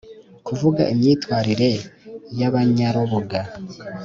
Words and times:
-kuvuga 0.37 0.81
imyifatire 0.93 1.71
y’abanyarubuga; 2.39 3.39